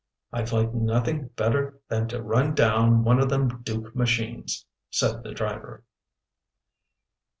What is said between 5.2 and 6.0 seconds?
the driver.